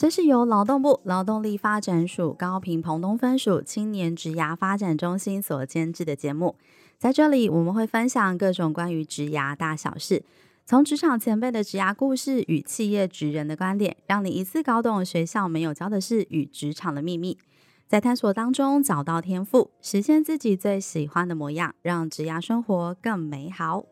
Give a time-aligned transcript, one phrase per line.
[0.00, 6.54] 这是由劳动部劳动力发展署高屏澎东分署青年职涯发展中心所监制的节目。
[6.98, 10.22] 在这里，我们会分享各种关于职涯大小事，
[10.68, 17.38] 从职场前辈的职涯故事与企业职人的观点，让你一次搞懂学校没有教的事与职场的秘密，
[17.86, 23.86] 在探索当中找到天赋，实现自己最喜欢的模样，让职涯生活更美好。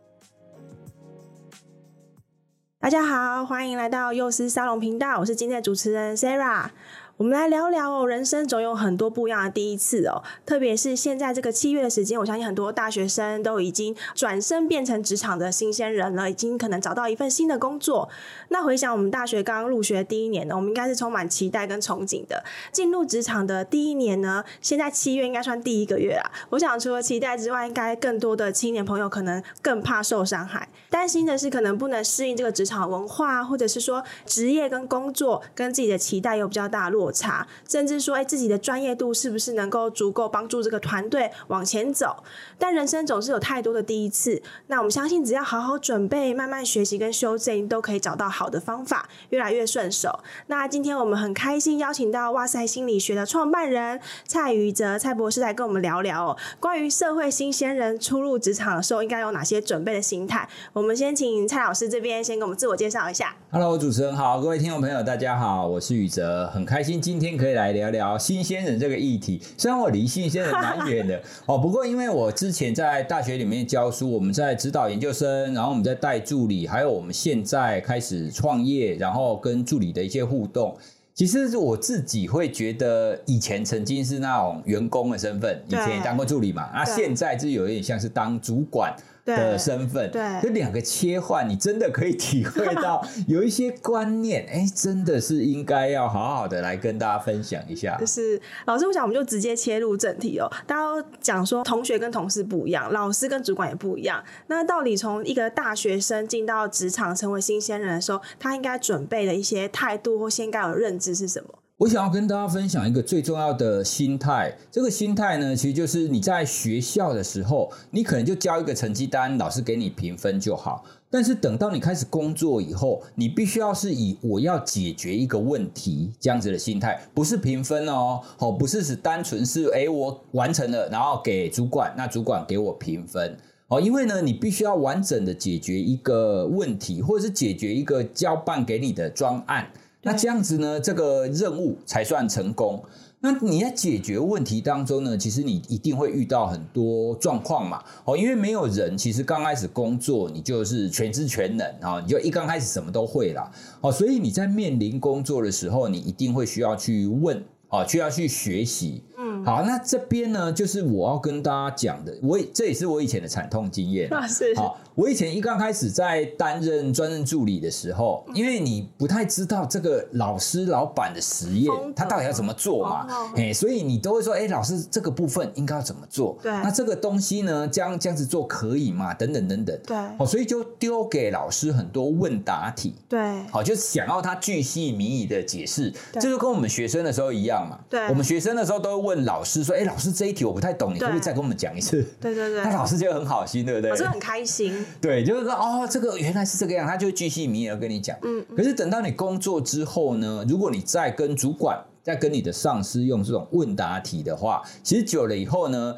[2.79, 6.69] 大家好，欢迎来到幼师沙龙频道，我是今天的主持人 Sarah。
[7.16, 18.07] 我们来聊聊哦，人生总有很多不一样的第一次哦，特别是现在这个七月的时间，我相信很多大学生都已经转身变成职场的新鲜人了，已经可能找到一份新的工作。
[18.48, 22.45] 那回想我们大学刚刚入学第一年呢，我们应该是充满期待跟憧憬的。
[22.71, 26.30] 进入职场的第一年呢，现在七月应该算第一个月啦。
[26.51, 42.24] 我想除了期待之外，应该更多的青年朋友可能更怕受伤害，担心的是可能不能适应这个职场文化，或者是说职业跟工作跟自己的期待有比较大落落差，甚至说，哎，自己的专业度是不是能够足够帮助这个团队往前走？
[42.59, 50.21] 但人生总是有太多的第一次，那我们相信，只要好好准备，慢慢学习跟修正，都可以找到好的方法，越来越顺手。
[50.48, 60.48] 那今天我们很开心邀请到哇塞心理学的创办人蔡宇哲蔡博士来跟我们聊聊哦，关于社会新鲜人初入职场的时候应该有哪些准备的心态。
[60.73, 63.37] 我们先请蔡老师这边先给我们自我介绍一下。
[63.51, 67.37] Hello，主持人好，各位听众朋友大家好，我是宇哲，很开心今天。
[67.37, 69.43] 可以来聊聊新鲜人这个议题。
[69.59, 80.75] 虽然我离新鲜人蛮远的 哦，不过因为我之前在大学里面教书，我们在指导研究生，然后我们在带助理，还有我们现在开始创业，然后跟助理的一些互动。
[81.15, 88.94] 其实我自己会觉得，以前曾经是那种员工的身份，以前也当过助理嘛，那现在就有一点像是当主管。
[89.34, 97.97] 的身份，对，就两个切换，你真的可以体会到 有一些观念，哎，真的是应该要好好的来跟大家分享一下。
[97.98, 100.48] 就是老师，我想我们就直接切入正题哦。
[100.66, 104.22] 大家都讲说同学跟同事不一样，老师跟主管也不一样。
[104.47, 111.58] 那到底从一个大学生进到职场成为新鲜人的时候，他应该准备的一些态度或先该有的认知是什么？
[111.78, 114.50] 我想要跟大家分享一个最重要的心态。
[114.72, 120.82] 这个心态呢，其实就是你在学校的时候，你可能就交一个成绩单，老师给你评分就好。
[121.10, 133.37] 但是等到你开始工作以后，你必须要是以我要解决一个问题这样子的心态，不是评分哦，哦，不是只单纯是诶我完成了，然后给主管，那主管给我评分
[133.69, 139.70] 哦，因为呢，你必须要完整的解决一个问题，或者是解决一个交办给你的专案。
[140.02, 142.82] 那这样子呢，这个任务才算成功。
[143.18, 147.82] 那你在解决问题当中呢，其实你一定会遇到很多状况嘛。
[148.04, 153.50] 哦，因为没有人其实刚开始工作，你就是全知全能啊，你就一刚开始什么都会啦。
[153.80, 159.02] 哦，所以你在面临工作的时候，你一定会需要去问啊，需要去学习。
[159.46, 164.10] 好，那这边呢，就是我要跟大家讲的，我这也是我以前的惨痛经验。
[164.56, 176.36] 好，我以前一刚开始在担任专任助理的时候，因为你不太知道这个老师老板的实验，他到底要怎么做嘛，哎，所以你都会说，哎，老师这个部分应该要怎么做？
[176.42, 179.14] 对，那这个东西呢，这样这样子做可以吗？
[179.14, 179.78] 等等等等。
[179.86, 182.96] 对，好，所以就丢给老师很多问答题。
[183.08, 187.78] 对，好，就想要他巨细靡遗的解释，这就跟我们学生的时候一样嘛。
[187.88, 189.35] 对，我们学生的时候都会问老。
[189.36, 193.91] 老师说：“哎，老师这一题我不太懂，你可不可以再跟我们讲一次？”对对对，那老师就很好心，对不对？
[193.91, 194.84] 老师很开心。
[194.98, 198.16] 对，就是说哦，这个原来是这个样，他就巨细靡遗的跟你讲。
[198.22, 198.42] 嗯。
[198.56, 205.94] 可是等到你工作之后呢，如果你再跟主管、再跟你的上司用这种问答题的话，其实久了以后呢，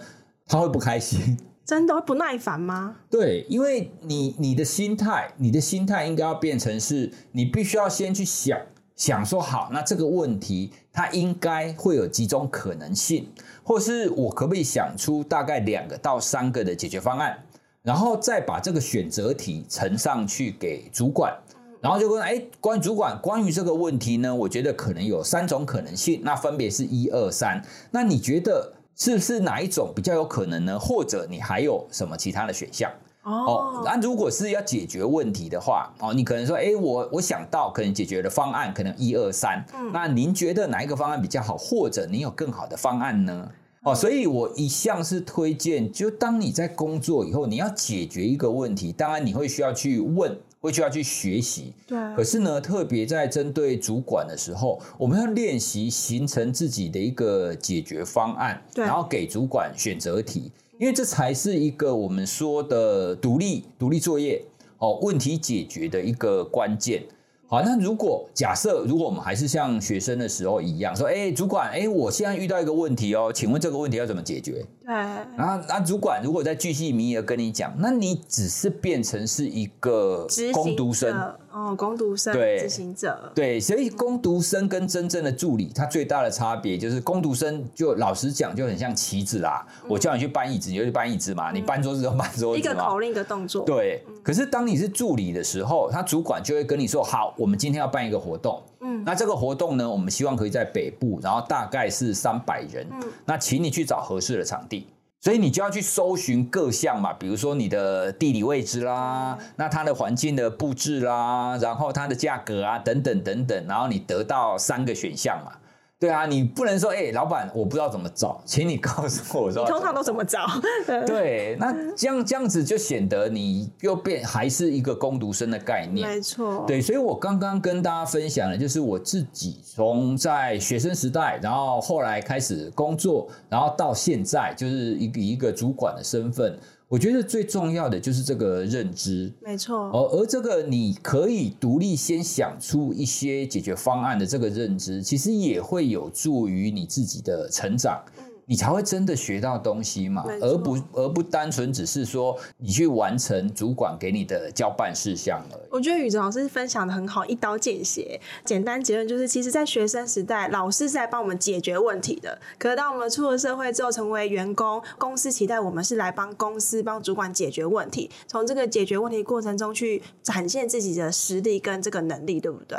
[0.49, 1.39] 他会不开心。
[1.65, 2.97] 真的会不耐烦吗？
[3.09, 8.59] 对，因为你你的心态，你的心态应该要变成是，你必须要先去想。
[8.99, 13.29] 想说好，那这个问题它应该会有几种可能性，
[13.63, 17.39] 或是我可不可以想出大概两个到三个的解决方案，
[17.85, 21.33] 然后再把这个选择题呈上去给主管，
[21.81, 27.63] 然后就问：哎，关于主管，关于这个问题呢，我觉得可能有三种可能性，那分别是一二三，
[27.93, 30.77] 那你觉得是不是哪一种比较有可能呢？
[30.77, 32.91] 或者你还有什么其他的选项？
[33.23, 41.57] 哦，那如果是要解决问题的话，哦，你可能说，哎，我我想到可能解决的方案可能一二三，嗯，那您觉得哪一个方案比较好？
[41.57, 43.51] 或者您有更好的方案呢？
[43.85, 51.73] 哦，所以我一向是推荐，就当你在工作以后，你要解决一个问题，当然你会需要去问会需要去学习。
[51.87, 51.97] 对。
[52.17, 58.85] 可是呢，特别在针对主管的时候，我们要练习形成自己的一个解决方案，对。
[58.85, 64.45] 然后给主管选择题，因为这才是一个我们说的独立独立作业
[64.79, 67.03] 哦，问题解决的一个关键。
[67.49, 74.65] 好，那如果假设，如果我们还是像学生的时候一样，说，哎，主管，哎，我现在遇到一个问题哦，请问这个问题要怎么解决？
[74.85, 74.95] 对。
[74.95, 81.11] 然后，那主管如果在巨细靡遗的跟你讲，那你只是变成是一个工读生。
[81.59, 89.67] 哦，工读生，对，执行者，对，所以工读生跟真正的助理，他最大的差别就是，工读生就老实讲就很像棋子啦。
[89.83, 92.61] 嗯、我叫你去搬椅子，你就去搬椅子嘛；嗯、你搬桌子就搬桌子。
[92.61, 93.65] 一个口令一个动作。
[93.65, 98.63] 对，嗯、可是当你是助理的时候，他主管就会跟你说：“好，我们今天要办一个活动。
[98.81, 102.87] 嗯，那这个活动呢，我们希望可以在北部，然后大概是三百人。
[102.93, 104.87] 嗯，那请你去找合适的场地。”
[105.21, 115.53] 所以你就要去搜寻各项嘛，比如说你的地理位置啦，那它的环境的布置啦，然后它的价格啊，等等等等，然后你得到三个选项嘛。
[116.01, 120.47] 对啊，你不能说，哎、欸，老板，我不知道怎么找，请你告诉我说，你通常都怎么找？
[121.07, 126.65] 对，那这样这样子就显得你又变还是一个攻读生的概念，没错。
[126.69, 136.57] 对，所以我刚刚跟大家分享的，就是我自己从在学生时代，然后后来开始工作，然后到现在，就是一个一个主管的身份。
[136.89, 139.91] 我觉得最重要的就是这个认知，没错。
[139.91, 148.03] 而而这个你可以独立先想出一些解决方案的这个认知，其实也会有助于你自己的成长。
[148.51, 155.69] 你才会真的学到东西嘛，而不而不单纯只是说你去完成主管给你的交办事项而已。
[155.71, 158.19] 我觉得宇哲老师分享的很好，一刀见血。
[158.47, 162.41] 简单结论就是，其实，在学生时代，老师是在帮我们解决问题的。
[162.59, 168.11] 可是，当我们出了社会之后，成为员工，公司期待我们是来帮公司、帮主管解决问题。
[168.27, 172.79] 从这个解决问题过程中去展现自己的实力跟这个能力，对不对？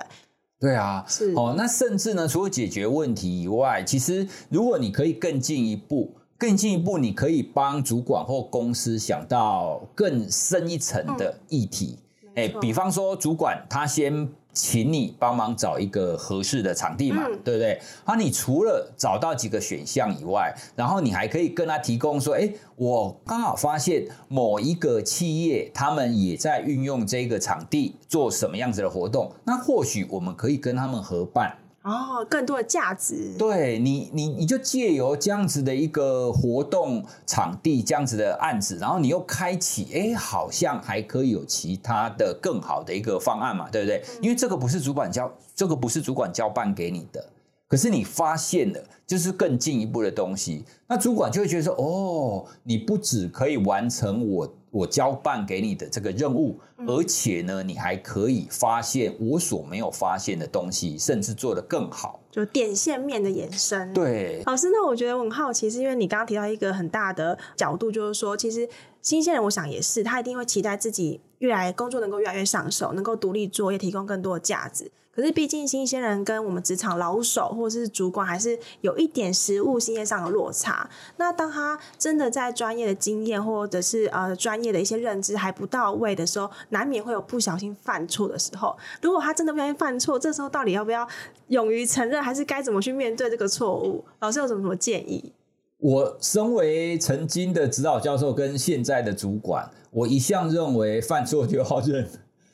[0.59, 1.33] 对啊，是。
[1.33, 11.97] 哦，那甚至呢，除了解决问题以外，其实如果你可以更进一步，更进一步，你可以帮主管或公司想到更深一层的议题，
[12.35, 14.29] 哎、嗯，比方说主管他先。
[14.51, 17.79] 请你帮忙找一个合适的场地嘛，嗯、对不对？
[18.03, 31.55] 啊你除了找到几个选项以外，然后你还可以跟他提供说，哎，我刚好发现某一个企业他们也在运用这个场地做什么样子的活动，那或许我们可以跟他们合办。
[31.81, 33.33] 哦，更多的价值。
[33.37, 43.97] 对你，你你就借由这样子的一个活动场地，这样子的案子，然后你又开启，哎，好像还可以有其他的更好的一个方案嘛，对不对？
[43.97, 47.29] 嗯、因为这个不是主管交，这个不是主管交办给你的，
[47.67, 54.53] 可是你发现了，就是更进一步的东西，那主管就会觉得说，哦，你不只可以完成我。
[54.71, 63.91] 我交办给你的这个任务，而且呢，你还可以发现我所没有发现的东西，甚至做得更好，就点线面的延伸。
[63.95, 68.69] 对，老师，那我觉得我很好奇，是因为你刚刚提到一个很大的角度，就是说，其实
[69.01, 74.91] 新鲜人，我想也是，他一定会期待自己越来工作能够越来越上手，能够独立作业，提供更多的价值。
[75.19, 80.89] 可是，毕竟新鲜人跟我们职场老手或者是主管，还是有一点实务经验上的落差。
[81.17, 88.73] 那当他真的在专业的经验或者是呃专业的一些认知还不到位的时候，难免会有不小心犯错的时候。
[89.01, 91.05] 如果他真的不小心犯错，这时候到底要不要
[91.47, 94.05] 勇于承认，还是该怎么去面对这个错误？
[94.21, 95.33] 老师有什么什么建议？
[95.79, 102.09] 我身为曾经的指导教授跟现在的主管，我一向认为犯错就要认。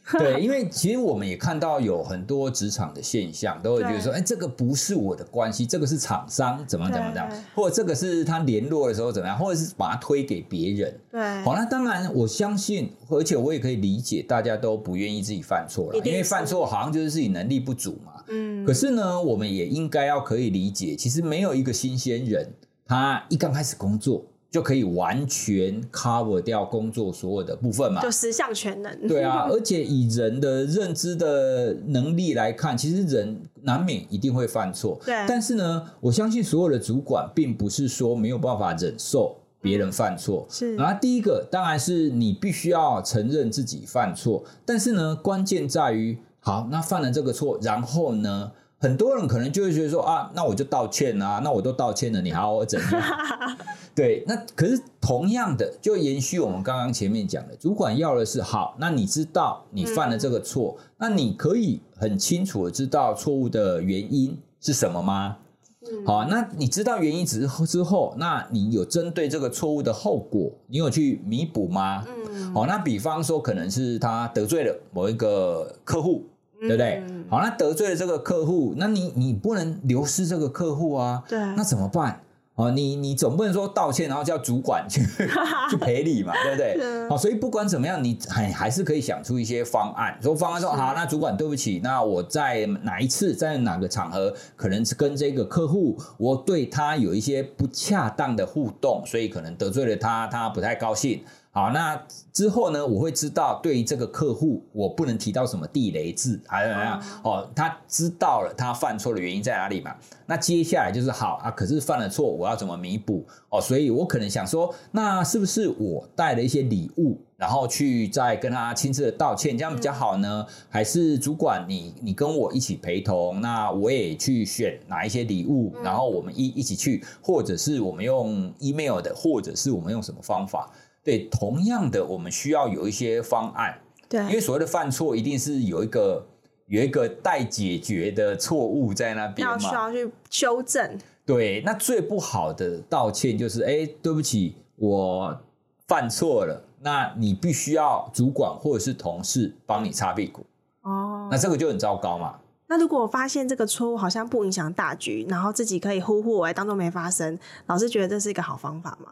[0.20, 11.00] 对，因为其实我们也看到有很多职场的现象，都会觉得说，哎，这个不是我的关系，这个是厂商怎么怎么样，或者这个是他联络的时候怎么样，或者是把它推给别人。
[11.10, 18.14] 对，好，那当然我相信，而且我也可以理解，大家都不愿意自己犯错了，因为犯错好像就是自己能力不足嘛。
[18.28, 18.64] 嗯。
[18.64, 22.54] 可是呢，我们也应该要可以理解，其实没有一个新鲜人，
[22.86, 24.24] 他一刚开始工作。
[24.56, 28.02] 就可以完全 cover 掉工作所有的部分嘛？
[28.02, 29.06] 就十项全能。
[29.06, 34.98] 对啊， 而且以人的认知的能力来看，其实人难免一定会犯错。
[35.06, 35.14] 对。
[35.28, 40.48] 但是呢，我相信所有的主管并不是说没有办法忍受别人犯错。
[40.50, 40.74] 是。
[40.78, 48.54] 然后第一个当然是你必须要承认自己犯错，但是呢，关键在于，好，那犯了这个错，然后呢？
[48.86, 53.02] 很多人可能就会觉得说啊，那我就道歉啊，那我都道歉了，你还要我怎样？
[53.96, 65.38] 对，那可是同样的，就延续我们刚刚前面讲的，主管要的是好，那你知道你犯了这个错，嗯、那你可以很清楚的知道错误的原因是什么吗？
[65.82, 72.06] 嗯、好，那你知道原因之之后，那你有针对这个错误的后果，你有去弥补吗？
[72.08, 76.24] 嗯，好，那比方说可能是他得罪了某一个客户，
[76.60, 77.04] 对不对？
[77.08, 82.22] 嗯、好，那得罪了这个客户，那你你不能流失这个客户啊，对，那怎么办？
[82.56, 85.02] 哦，你你总不能说道歉，然后叫主管去
[85.70, 87.10] 去赔礼嘛，对不对？
[87.10, 90.18] 好，所以不管怎么样，你还还是可以想出一些方案。
[90.22, 101.22] 说方案说好，那主管对不起，那我在哪一次，在哪个场合，可能是跟这个客户，我对他有一些不恰当的互动，所以可能得罪了他，他不太高兴。
[101.56, 101.98] 好，那
[102.34, 107.02] 之后呢，我会知道对于这个客户，我不能提到什么地雷字，还是怎么样？
[107.24, 109.96] 哦，他知道了他犯错的原因在哪里嘛？
[110.26, 113.26] 那接下来就是好啊，可是犯了错，我要怎么弥补？
[113.48, 120.46] 哦，所以我可能想说，那是不是我带了一些礼物，然后去再跟他亲自的道歉，这样比较好呢？
[120.70, 130.70] 还是主管你你跟我一起陪同，那我也去选哪一些礼物，然后我们一一起去，或者是我们用 email 的，或者是我们用什么方法？
[131.06, 133.80] 对，同样的，我们需要有一些方案。
[134.10, 136.26] 对，因为所谓的犯错，一定是有一个
[136.66, 141.00] 有一个待解决的错误在那边嘛，要需要去修正。
[141.24, 145.40] 对，那最不好的道歉就是，哎，对不起，我
[145.88, 150.44] 犯错了，那你必须要主管或者是同事帮你擦屁股。
[150.82, 152.40] 哦，那这个就很糟糕嘛。
[152.68, 159.12] 那如果我发现这个错误好像不影响大局，然后自己可以呼呼，我来当做没发生，老师觉得这是一个好方法吗？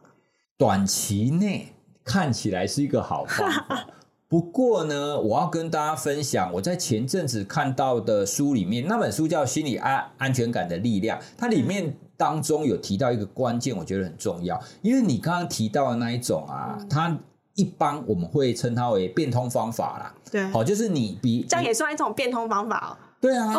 [0.57, 1.71] 短期内。
[2.03, 3.87] 看起来是一个好方法，
[4.27, 17.17] 不过呢，我要跟大家分享我在前阵子看到的书里面，那本书叫《心理安安全感的力量》，它里面当中有提到一个关键，我觉得很重要，因为你刚刚提到的那一种啊，它
[17.55, 22.91] 一般我们会称它为变通方法啦，对，好，就是你比这样也算一种变通方法哦，
[23.21, 23.53] 对啊，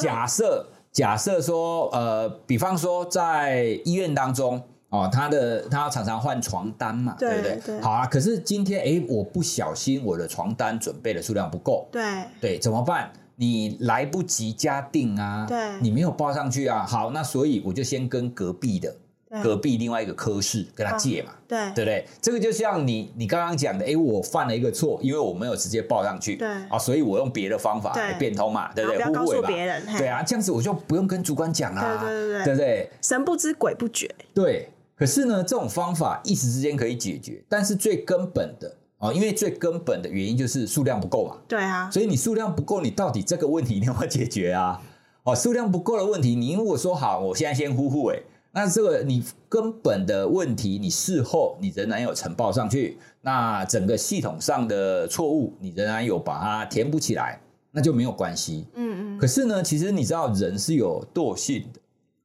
[0.00, 4.62] 假设假设说，呃，比方说在医院当中。
[4.92, 7.60] 哦，他的他要常常换床单嘛，对，对不对？
[7.78, 12.02] 对好啊，可是今天哎，我不小心我的床单准备的数量不够，对
[12.40, 13.10] 对，怎么办？
[13.36, 16.84] 你来不及加订啊，对，你没有报上去啊。
[16.86, 18.94] 好，那所以我就先跟隔壁的。
[19.42, 22.06] 隔壁另外一个科室跟他借嘛，啊、对对不对？
[22.20, 28.98] 这个就像你你刚刚讲的，哎，我犯了一个错，因为我没有直接报上去，对啊，所以我用别的方法来变通嘛，对不对？
[28.98, 32.90] 不要告诉别人，对啊，这样子我就不用跟主管讲啦，对对对，对不对？
[33.00, 34.68] 神不知鬼不觉，对。
[35.02, 41.38] 可是呢，这种方法一时之间可以解决，但是最根本的啊，因为最根本的原因就是数量不够嘛。
[41.48, 44.80] 对啊，所以你数量不够，你到底这个问题你要不要解决啊？
[45.26, 57.40] 哦，数量不够的问题，你如果说好，我现在先呼呼，哎，那这个你根本的问题，你事后你仍然有呈报上去，那整个系统上的错误，你仍然有把它填补起来，
[57.72, 58.66] 那就没有关系。
[58.76, 59.18] 嗯嗯。
[59.18, 61.80] 可是呢，其实你知道人是有惰性的。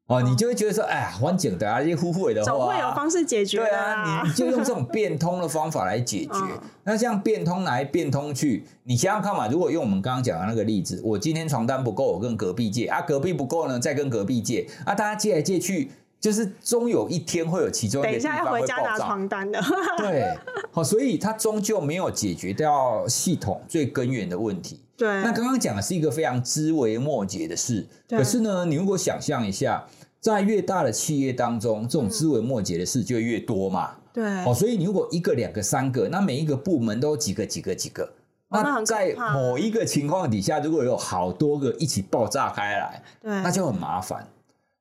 [0.07, 3.65] 哦，你就会觉得说，哎呀，环境的啊，这些互惠的话，总会有方式解决的。
[3.65, 6.31] 对啊，你你就用这种变通的方法来解决。
[6.33, 18.75] 嗯、那这样变通来变通去，你想想看嘛，如果用我们刚刚讲的那个例子，我今天床单不够，我跟隔壁借啊，隔壁不够呢，再跟隔壁借啊，大家借来借去，就是终有一天会有其中一个地方会爆炸。
[18.75, 19.61] 等一下要回家拿床单的。
[19.97, 20.37] 对，
[20.71, 24.79] 好，所以它终究没有解决掉系统最根源的问题。
[24.95, 29.85] 对，那刚刚讲的是一个非常枝微末节的事，可是呢，你如果想象一下。
[30.19, 33.91] 在越大的企业当中，这种枝微末节的事就会越多嘛。
[34.13, 38.09] 对，哦，所以你如果一个、两个、三个，那每一个部门都有几个、几个、几个，
[38.49, 44.27] 那在某一个情况底下，如果有好多个一起爆炸开来，对，那就很麻烦。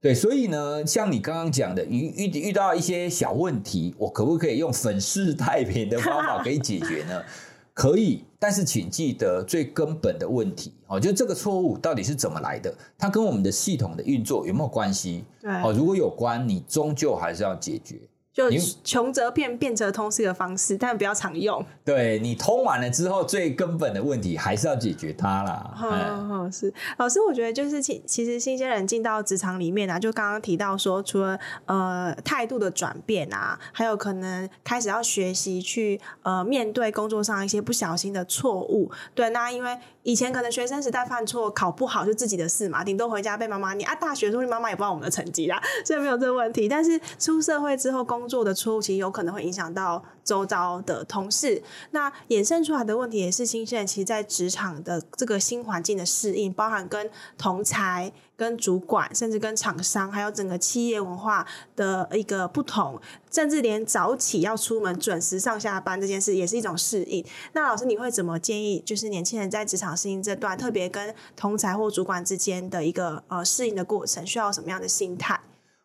[0.01, 7.23] 对，所以呢，像你刚刚讲的，遇遇遇到一些小问题，我可不可以用粉饰太平的方法可以解决呢？
[7.75, 12.75] 可以，但是请记得最根本的问题哦，就这个错误到底是怎么来的？
[12.99, 15.25] 它跟我们的系统的运作有没有关系？
[15.41, 18.01] 对，哦，如果有关，你终究还是要解决。
[18.37, 18.51] 就
[18.85, 21.65] 穷则变，变则通是一个方式，但不要常用。
[21.83, 25.73] 对，你通完了之后，最根本的问题还是要解决它啦。
[25.75, 25.89] 好
[26.29, 38.91] 好是老师，我觉得就是其其实新鲜人进到职场里面啊，就刚刚提到说，除了呃态度的转变啊，还有可能开始要学习去呃面对工作上一些不小心的错误。
[39.15, 43.93] 对，那因为以前可能学生时代犯错考不好就自己的事嘛，顶多回家被妈妈你啊。
[43.97, 46.69] 大学时候妈妈也不知道我们的成绩啦， 所以没有这个问题。
[46.69, 51.61] 但是出社会之后工作的错误其实有可能会影响到周遭的同事，
[51.91, 63.01] 那衍生出来的问题也是新鲜人其实，在职场的这个新环境的适应，包含跟同才、跟主管，甚至跟厂商，还有整个企业文化的一个不同，
[63.33, 67.25] 甚至连早起要出门、准时上下班这件事，也是一种适应。
[67.55, 68.83] 那老师，你会怎么建议？
[68.85, 75.41] 就是年轻人在职场适应这段，特别跟同才或主管之间的一个呃适应的过程，需要什么样的心态？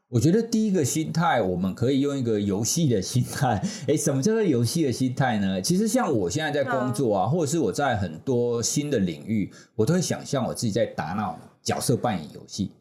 [0.10, 3.63] 我觉得第一个心态，我们可以用一个游戏的心态。
[3.88, 5.62] 诶，什么叫做游戏的心态呢？
[5.62, 12.72] 其实像我现在在工作啊，或者是我在很多新的领域，我都会想象我自己在打那种角色扮演游戏。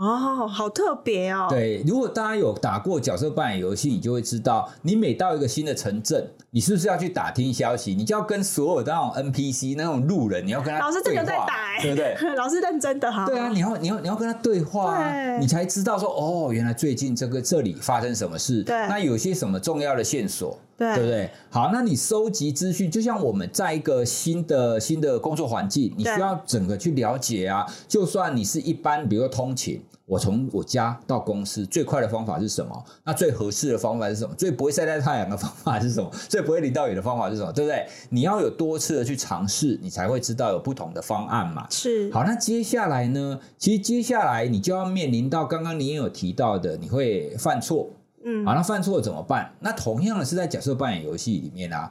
[0.00, 1.48] 哦，好特别哦！
[1.50, 7.96] 对，如果大家有打过角色扮演游戏，你就会知道，你每到一个新的城镇，你是不是要去打听消息？
[7.96, 12.14] 你就要跟所有的那种 NPC 那种路人，你要跟他老师这个在打，对不对？
[12.36, 13.26] 老师认真的哈。
[13.26, 18.62] 对啊，你要你要你要跟他对话啊，你才知道说哦，原来最近这个这里发生什么事？
[18.62, 20.56] 对，那有些什么重要的线索？
[20.78, 21.30] 对，对不对？
[21.50, 27.66] 好，那你收集资讯，就像我们在一个新的新的工作环境，你需要整个去了解啊。
[27.88, 29.82] 就算你是一般，比如说通勤。
[30.06, 32.82] 我从我家到公司最快的方法是什么？
[33.04, 34.34] 那最合适的方法是什么？
[34.36, 36.10] 最不会晒到太阳的方法是什么？
[36.30, 37.52] 最不会淋到雨的方法是什么？
[37.52, 37.86] 对不对？
[38.08, 41.66] 你要有多次的去尝试，你才会知道有不同的方案嘛。
[41.68, 42.10] 是。
[42.10, 43.38] 好，那接下来呢？
[43.58, 47.90] 其实接下来你就要面临到刚刚你也有提到的，你会犯错。
[48.24, 48.44] 嗯。
[48.44, 49.52] 好，那犯错怎么办？
[49.60, 51.90] 那同样的是在角色扮演游戏里面啊，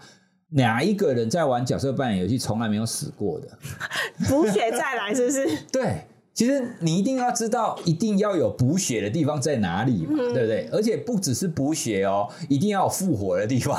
[0.50, 3.48] 哪一个人在玩角色扮演游戏从来没有死过的？
[4.29, 5.48] 补血再来是不是？
[5.72, 6.05] 对。
[6.34, 10.69] 其实你一定要知道，一定要有补血的地方在哪里嘛，嗯、对不对？
[10.72, 13.75] 而且不只是补血哦，一定要有复活的地方。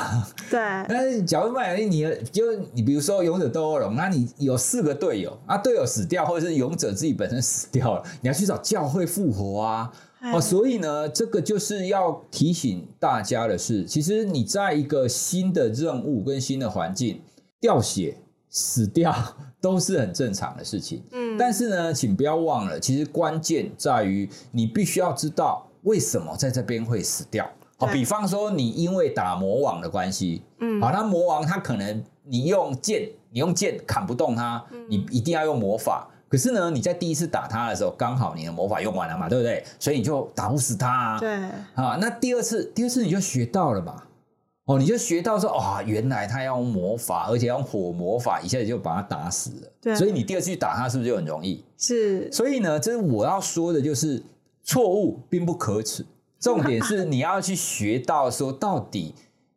[0.51, 0.59] 对。
[0.89, 2.01] 但是假如万一你
[2.33, 9.93] 就你比如说勇者斗恶龙，那你有四个队友啊，队友死掉，或者是勇者自己本身死掉了，你要去找教会复活啊。
[10.21, 17.21] 哎、哦，所以呢，这个就是要提醒大家的是，其实你在一个新的任务跟新的环境
[17.61, 18.17] 掉血
[18.49, 19.15] 死掉。
[19.61, 27.45] 都是很正常的事情，嗯，但是呢，请不要忘了，其实关键在于你必须要知道为什么在这边会死掉。
[27.79, 36.09] 哦，比方说你因为打魔王的关系，嗯，好，那魔王他可能你用剑，你用剑砍不动他，你一定要用魔法。
[36.29, 39.65] 可是呢，你在第一次打他的时候，刚好你的魔法用完了嘛，对不对？
[39.79, 41.19] 所以你就打不死他啊。
[41.19, 41.31] 对，
[41.75, 44.03] 啊，那第二次，第二次你就学到了嘛。
[44.67, 49.73] 哦，你就学到说，啊、哦，原来他要用魔法，而且要用火魔法，一下子就把他打死了。
[49.81, 51.65] 对，所以你第二次去打他，是不是就很容易？
[51.79, 52.31] 是。
[52.31, 54.23] 所以呢，这是我要说的，就是
[54.63, 56.05] 错误并不可耻，
[56.39, 59.15] 重点是你要去学到说，到底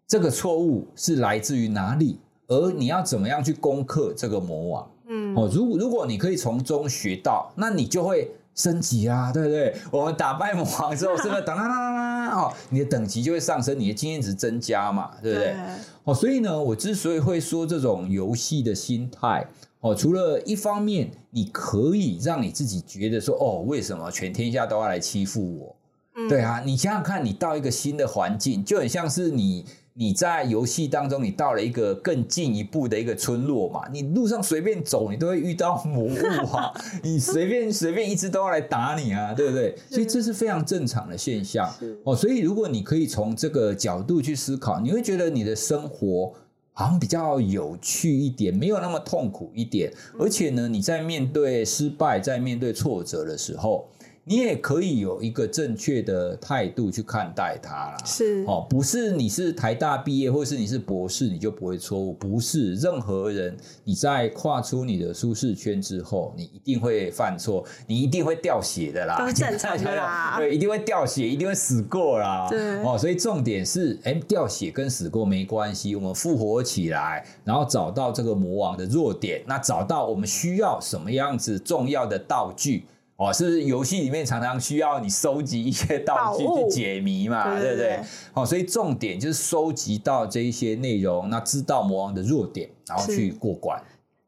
[0.08, 4.91] 这个错误是来自于哪里，而你要怎么样去攻克这个魔王。
[5.12, 5.36] 嗯。
[5.36, 8.32] 哦，如果如果你可以从中学到，那你就会。
[8.54, 9.74] 升级啊，对不对？
[9.90, 11.96] 我们打败魔王之后， 是不是当当当当
[12.28, 15.48] 当哦，你的等级就会上升，你的经验值增加嘛，对不对？
[15.48, 15.56] 对
[16.04, 19.48] 哦，所以呢，我之所以会说这种游戏的心态
[19.80, 25.76] 哦，除了一方面，你可以让你自己觉得说，哦，为什么全天下都要来欺负我？
[26.18, 29.66] 嗯，对啊，你想想看，你到一个新的环境，就很像是你。
[29.94, 33.84] 你在游戏当中，你到了一个更进一步的一个村落嘛？
[33.92, 36.16] 你路上随便走，你都会遇到魔物
[36.56, 36.74] 啊！
[37.04, 39.76] 你随便随便一只都要来打你啊，对不对？
[39.90, 41.70] 所以这是非常正常的现象
[42.06, 42.16] 哦。
[42.16, 46.34] 所以如果你可以从这个角度去思考，你会觉得你的生活
[46.72, 49.92] 好像比较有趣一点，没有那么痛苦一点。
[50.18, 53.90] 而且呢，你在面对失败、在面对挫折的时候，
[54.24, 57.98] 你也可以有一个正确的态度去看待它啦。
[58.06, 62.14] 是哦，不是你是台大毕业，或是你是博士，你就不会错误。
[62.14, 70.36] 不是任何人，你在跨出你的舒适圈之后，你一定会犯错，你一定会掉血的啦，都正常的啦。
[70.40, 72.48] 对，一定会掉血，一定会死过啦。
[72.48, 82.86] 对哦，所以重点是，哎，掉血跟死过没关系，我们复活起来，然后找到这个魔王的弱点，那找到我们需要什么样子重要的道具。
[83.22, 87.60] 哦，是游戏里面常常需要你收集一些道具去解谜嘛？
[87.60, 88.00] 对不对？
[88.34, 93.80] 哦，所以重点就是收集到这一些内容，那知道魔王的弱点，然后去过关。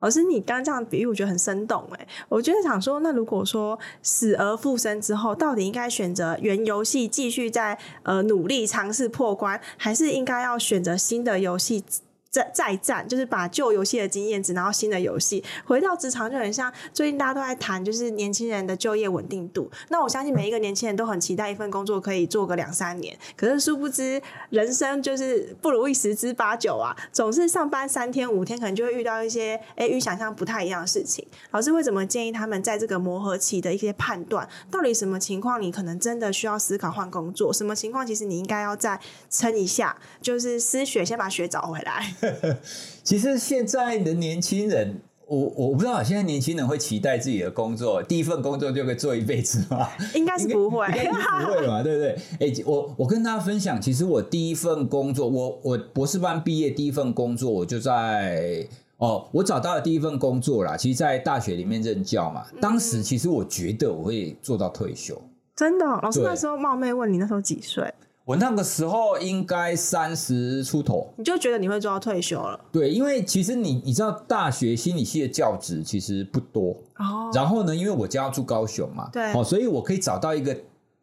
[0.01, 2.07] 老师，你刚刚这样比喻，我觉得很生动哎。
[2.29, 11.83] 我就是想说，那如果说死而复生之后，到底应该选择原游戏继续在呃努力尝试破关，还是应该要选择新的游戏？
[12.33, 19.69] 再再战，就是把旧游戏的经验值，然后新的游戏回到职场，就很像最近大家都在谈，就是年轻人的就业稳定度。
[19.89, 24.19] 那我相信每一个年轻人都很期待一份工作可以做个两三年，可是殊不知
[24.49, 31.23] 人生就是不如意十之八九啊，总是上班三天五天，可能就会遇到一些诶与想象不太一样的事情。
[31.51, 42.15] 老师会怎么建议他们在这个磨合期的一些判断，到底什么情况你可能真的需要思考换工作，什么情况其实你应该要再撑一下，就是失血先把血找回来。
[43.03, 49.89] 其实现在的年轻人，我我不知道现在年轻人会期待自己的工作第一份工作就可以做一辈子吗？
[50.15, 52.11] 应该是不会，应该不会嘛， 对不对？
[52.39, 58.65] 哎、欸，我我跟大家分享，其实我第一份工作，我我博士班毕业第一份工作，我就在
[58.97, 60.77] 哦，我找到了第一份工作啦。
[60.77, 65.13] 其实，在大学里面任教嘛，当时其实我觉得我会做到退休。
[65.15, 67.93] 嗯、真的、哦，老师那时候冒昧问你，那时候几岁？
[68.25, 72.59] 我那个时候应该三十出头，你就觉得你会做到退休了？
[72.71, 77.29] 对，因为其实你你知道，大学心理系的教职其实不多哦。
[77.33, 80.55] 然后呢，因为我家要住高雄嘛，对，哦，所以我可以找到一个。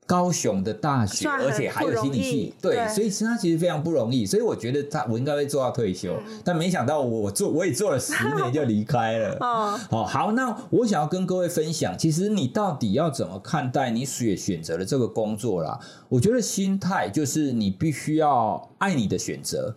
[0.07, 9.37] 高雄的大学，而且还有心理系，对，对，所以其实他其实非常不容易，所以我觉得他我应该会做到退休，嗯、但没想到我做我也做了十年就离开了。
[9.41, 15.79] 哦，好，好，那我想要跟各位分享，其实你到底要怎么看待你选选择的这个工作啦？
[16.09, 19.77] 我觉得心态就是你必须要爱你的选择。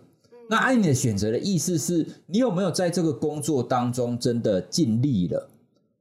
[0.50, 5.48] 那爱你的选择的意思是你有没有在这个工作当中真的尽力了？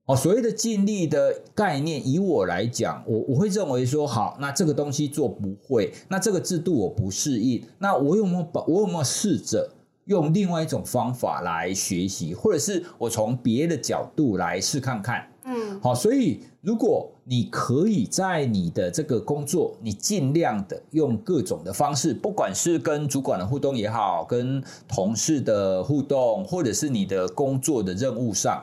[0.06, 9.70] 哦，所谓的尽力的概念，以我来讲，我我会认为说，好，那这个东西做不会，那这个制度我不适应，那我有没有把，我有没有试着
[10.08, 28.62] 用另外一种方法来学习，或者是我从别的角度来试看看，嗯，好，所以如果你可以在你的这个工作，你尽量的用各种的方式，不管是跟主管的互动也好，跟同事的互动，或者是你的工作的任务上。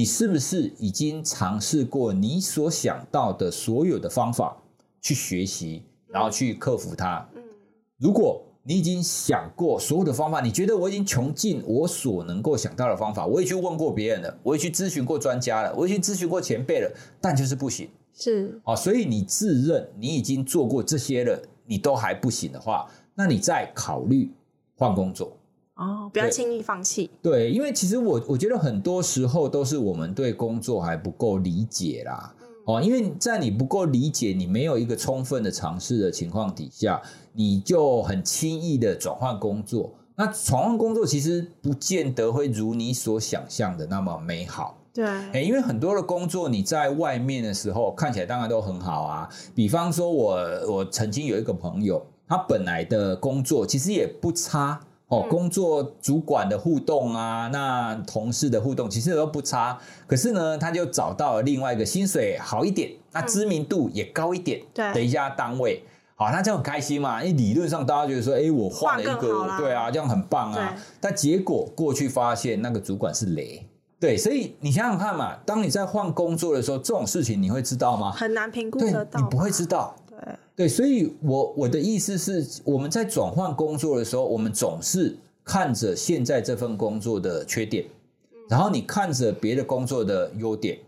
[0.00, 4.56] 你是不是已经尝试过你所想到的所有的方法
[5.02, 7.28] 去学习，然后去克服它？
[7.34, 7.42] 嗯，
[7.98, 17.86] 如果你已经想过所有的方法，你觉得我已经穷尽我所能够想到的方法，我也去问过别人了，我也去咨询过专家了，我也去咨询过前辈了，但就是不行。
[18.14, 24.32] 是啊，所以你自认你已经做过这些了，你都还不行的话，那你再考虑
[24.78, 25.36] 换工作。
[25.80, 27.10] 哦，不要轻易放弃。
[27.22, 32.34] 对，因为其实我我觉得很多时候都是我们对工作还不够理解啦。
[32.38, 37.00] 嗯、哦，因为在你不够理解，你没有一个充分的尝试的情况底下，
[37.32, 39.90] 你就很轻易的转换工作。
[40.16, 44.76] 那转换工作其实不见得会如你所想象的那么美好。
[44.92, 49.26] 对，哎，因为很多的工作你在外面的时候看起来当然都很好啊。
[49.54, 50.36] 比方说我
[50.68, 54.78] 我曾经有一个朋友，他本来的工作其实也不差。
[55.10, 59.76] 哦，工作主管的互动啊，那同事的互动其实都不差。
[60.06, 65.82] 可是呢，他就找到了另外一个薪水好一点，那知名度也高一点的一家单位。
[66.14, 67.24] 好，那就很开心嘛。
[67.24, 70.76] 因为理论上大家觉得说，哎，我换了一个，对啊，这样很棒啊。
[71.00, 73.66] 但结果过去发现那个主管是雷。
[73.98, 78.12] 对，所以你想想看嘛，当你在换工作的时候，这种事情你会知道吗？
[78.12, 79.96] 很难评估得到，你不会知道。
[80.60, 87.86] 对，所以我我的意思是，我们在转换工作的时候，我们总是看着现在这份工作的缺点，
[88.46, 90.78] 然后你看着别的工作的优点，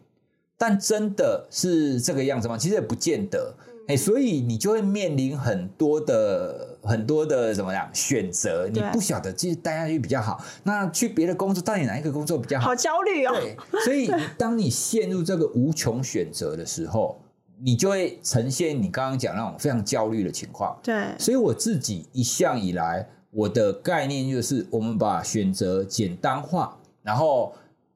[0.59, 2.59] 但真的是这个样子吗？
[2.59, 3.55] 其实也不见得。
[3.89, 12.67] 哎，所以你就会面临很多的很多的怎么样选择，你不晓得继续待下去比较好，那去别的工作到底哪一个工作比较好？
[12.67, 13.33] 好焦虑哦。
[13.41, 13.57] 对，
[13.87, 17.19] 所以当你陷入这个无穷选择的时候。
[17.65, 20.77] 你就会呈现你刚刚讲那种非常焦虑的情况。
[20.83, 27.55] 对，所以我自己一向以来，我的概念就是，我们把选择简单化，然后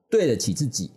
[0.08, 0.92] 对得起自己。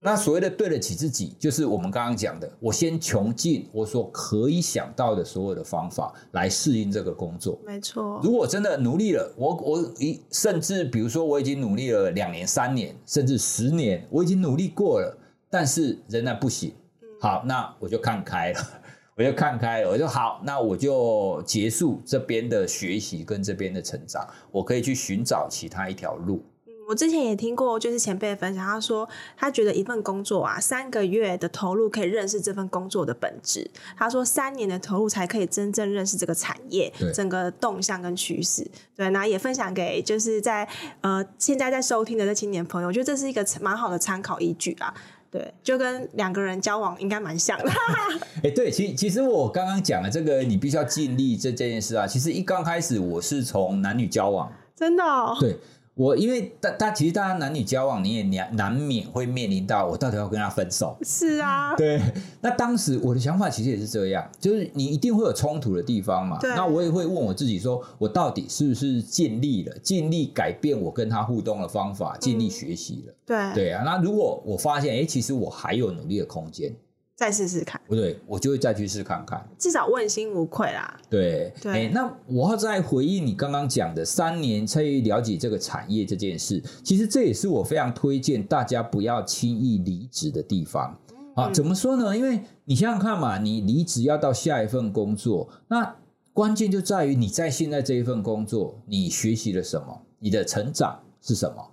[0.00, 7.58] 那所谓的对得起自己，就是我们刚刚讲的，我先穷尽我所可以想到的所有的方法来适应这个工作。
[7.66, 8.20] 没错。
[8.22, 15.18] 如果真的努力了，我我一甚至比如说我已经努力了两年、三年，甚至十年，我已经努力过了，
[15.50, 16.72] 但是仍然不行。
[17.20, 18.60] 好，那我就看开了，
[19.16, 26.44] 我就看开了，我就好，那我就结束这边的学习跟这边的成长，我可以去寻找其他一条路。
[26.66, 38.64] 嗯，我之前也听过，就是前辈分享，他说他觉得一份工作啊，三个月的投入可以认识这份工作的本质，他说三年的投入才可以真正认识这个产业整个动向跟趋势。
[38.94, 40.68] 对，那也分享给就是在
[41.00, 44.94] 呃现在在收听的这青年朋友，我觉得这是一个蛮好的参考依据啊。
[45.30, 47.70] 对，就跟两个人交往应该蛮像的。
[48.36, 52.06] 哎、欸，对，其其实我刚刚讲的这个，你必须要尽力这这件事啊。
[52.06, 55.36] 其实一刚开始我是从男女交往，真的、哦。
[55.38, 55.56] 对。
[55.98, 60.96] 我因为大大其实大家男女交往，你也难难免会面临到我到底要跟他分手。
[61.02, 62.00] 是啊，对。
[62.40, 66.38] 那当时我的想法其实也是这样，就是你一定会有冲突的地方嘛。
[66.38, 66.50] 对。
[66.50, 73.14] 那我也会问我自己说，我到底是不是尽力了，尽力改变我跟他互动的方法，尽力学习了。
[73.26, 73.54] 对。
[73.54, 76.72] 对啊，那如果我发现，哎，其实我还有努力的空间，
[77.18, 77.80] 再试试看。
[77.88, 80.96] 不对，我就会再去试看看，至少问心无愧啦。
[81.10, 90.96] 对，对欸，那我要再回应你刚刚讲的三年才了解这个产业这件事，其实这也是我非常推荐大家不要轻易离职的地方。
[91.34, 92.16] 啊，怎么说呢？
[92.16, 95.96] 因为你想想看嘛，你离职要到下一份工作，那
[96.32, 101.68] 关键就在于你在现在这一份工作，你学习了什么，你的成长是什么？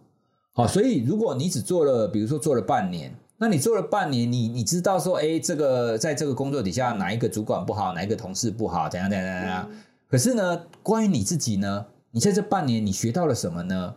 [0.54, 9.70] 好，所以如果你只做了，比如说做了半年，那你做了半年，你你知道说，哎，这个在这个工作底下哪一个主管不好，哪一个同事不好，怎样怎样怎样。
[10.08, 13.96] 可是呢，关于你自己呢，你在这半年你学到了什么呢？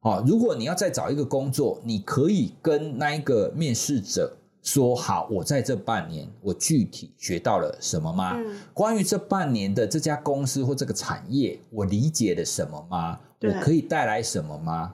[0.00, 4.34] 好，如果你要再找一个工作，你可以跟那一个面试者。
[4.60, 8.34] 说好，我在这半年，我具体学到了什么吗？
[8.36, 13.18] 嗯、关于这半年的这家公司或这个产业，我理解了什么吗？
[13.38, 14.92] 对我可以带来什么吗？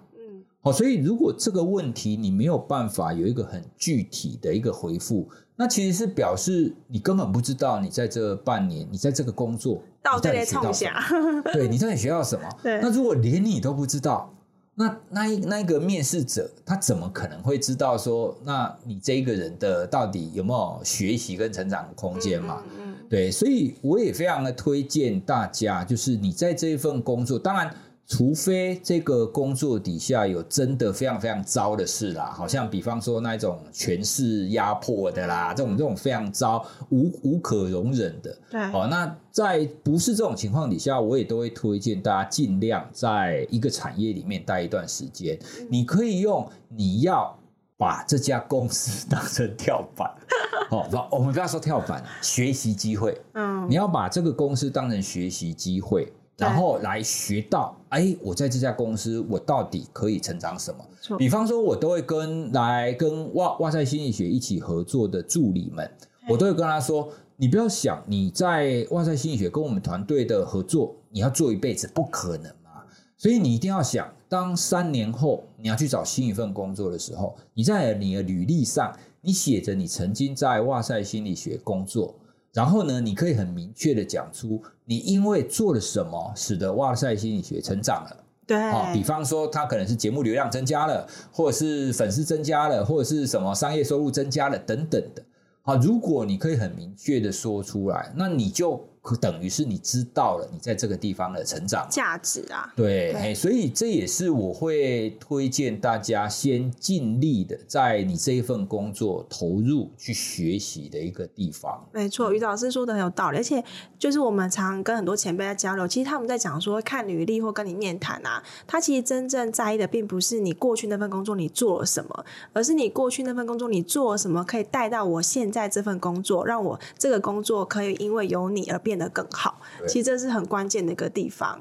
[0.64, 11.42] 嗯，好，所以如果这个问题你没有办法有一个很具体的一个回复，那其实是表示你根本不知道你在这半年，你在这个工作到底学到什么？
[11.52, 12.48] 对，你到底学到什么？
[12.62, 14.30] 对，那如果连你都不知道。
[14.76, 22.60] 那那一那一个面试者，他怎么可能会知道说，那你这一个人的到底有没有学习跟成长空间嘛？
[22.76, 27.72] 嗯，嗯，对，所以我也非常的推荐大家，就是你在这一份工作，当然。
[28.06, 38.38] 除非这个工作底下有真的非常非常糟的事啦，好像比方说那种权势压迫的啦，这种这种非常糟、无无可容忍的。
[38.50, 45.38] 对，哦，那在不是这种情况底下，我也都会推荐大家尽量在一个产业里面待一段时间。
[45.70, 47.34] 你可以用你要
[47.78, 50.10] 把这家公司当成跳板，
[50.70, 53.18] 哦，不，我们不要说跳板，学习机会。
[53.32, 56.12] 嗯，你要把这个公司当成学习机会。
[56.36, 61.16] 然后来学到，哎，我在这家公司，我到底可以成长什么？
[61.16, 65.88] 比方说，我都会跟来跟哇哇塞心理学一起合作的助理们，
[66.28, 72.82] 我都会跟他说：你不要想你在哇塞心理学跟我们团队的合作，你要做一辈子，不可能嘛。
[73.16, 82.12] 所以你一定要想，当三年后你要去找新一份工作的时候，你在你的履历上，你写着你曾经在哇塞心理学工作。
[82.54, 88.16] 然后呢，你可以很明确的讲出你因为做了什么，使得哇塞心理学成长了。
[88.46, 95.22] 对，啊，比方说他可能是节目流量增加了，或者是粉丝增加了，或者是什么商业收入增加了等等的。
[95.60, 98.82] 好，如果你可以很明确的说出来，那你就。
[99.04, 111.86] 可等于是你知道了你在这个地方的成长价值啊，对，哎，所以这也是我会推荐大家先尽力的在你这一份工作投入去学习的一个地方。
[111.92, 113.62] 没错，于老师说的很有道理，而且
[113.98, 128.93] 就是我们常跟很多前辈在交流，其实他们在讲说看履历或跟你面谈啊，他其实真正在意的并不是你过去那份工作你做了什么，而是你过去那份工作你做了什么可以带到我现在这份工作，让我这个工作可以因为有你而变。
[128.94, 131.58] 变得更好，其实这是很关键的一个地方。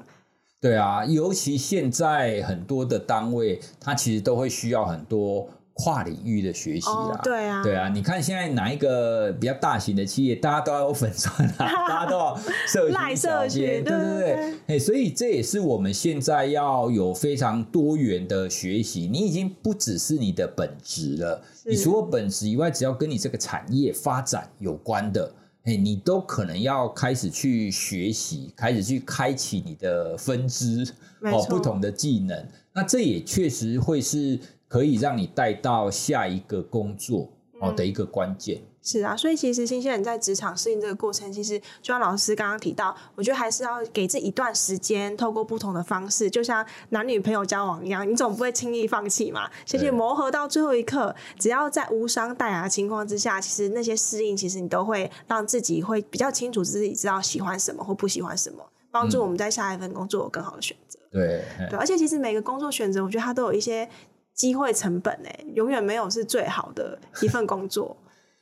[0.62, 6.94] 对啊，尤其现在很多的单位，它其实都会需要很多跨领域的学习啦。
[6.94, 14.54] Oh, 对啊，对啊，你看现在哪一个比较大型的企业，大家都要有粉钻啊， 大家都要社群赖社群，对对对。
[14.68, 19.10] 哎，所以这也是我们现在要有非常多元的学习。
[19.12, 25.34] 你已经不只是你的本职了，你除了本职以外，只要跟你这个产业发展有关的。
[25.64, 30.86] 哎，你都可能要开始去学习，开始去开启你的分支
[31.22, 32.48] 哦，不同的技能。
[32.74, 38.58] 那这也确实会是可以让你带到下一个工作哦的一个关键。
[38.58, 49.50] 嗯是啊，所以其实新鲜人在职场适应这个过程，其实就像老师刚刚提到，我觉得还是要给这一段时间，透过不同的方式，就像男女朋友交往一样，你总不会轻易放弃嘛。
[49.66, 61.00] 其实磨合到最后一刻，只要在无伤大雅的情况之下，其实那些适应，其实你都会让自己会比较清楚自己知道喜欢什么或不喜欢什么，帮助我们在下一份工作有更好的选择。
[61.10, 63.88] 对，对，而且其实每个工作选择，我觉得它都有一些
[64.34, 67.96] 机会成本，哎，永远没有是最好的一份工作。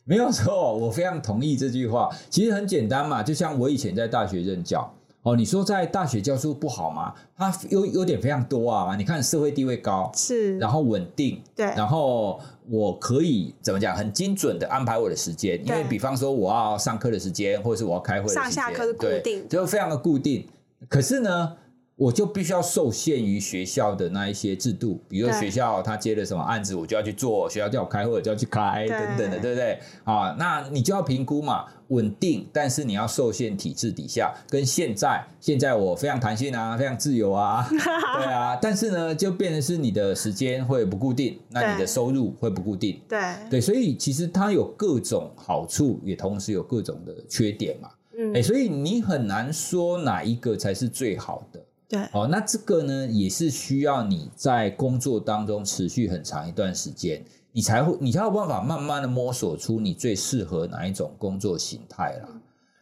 [0.04, 2.10] 没有错，我非常同意这句话。
[2.30, 4.92] 其实很简单嘛，就像我以前在大学任教
[5.24, 7.14] 哦，你说在大学教书不好吗？
[7.38, 8.96] 它优优点非常多啊。
[8.96, 15.62] 你看社会地位高，是，然后稳定，对，然后我可以怎么讲，很精准的安排我的时间。
[15.64, 20.48] 因为比方说我要上课的时间，或者是我要开会的时间，上下课是固定，对，就非常的固定。
[20.90, 21.56] 可是呢，
[22.02, 29.80] 我就必须要受限于学校的那一些制度，比如说学校他接了什么案子，我就要去做；学校叫我开会，我就要去开，等等的，对不对？
[30.04, 43.20] 啊，那你就要评估嘛，稳定，但是你要受限体制底下，跟现在，现在我非常弹性啊，非常自由啊， 对啊，但是呢，就变成是你的时间会不固定，那你的收入会不固定，对。
[43.48, 51.64] 对，所以其实它有各种好处，也同时有各种的缺点嘛，嗯，哎，所以你很难说哪一个才是最好的。
[51.92, 62.30] 对，哦，那这个呢，也是需要你在工作当中持续很长一段时间，你才会，你才有办法慢慢的摸索出你最适合哪一种工作形态啦。